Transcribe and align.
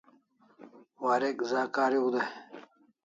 Warek 1.03 1.37
za 1.51 1.61
kariu 1.73 2.09
dai 2.13 2.31